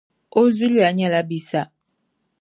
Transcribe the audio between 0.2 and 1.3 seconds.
O zuliya nyɛla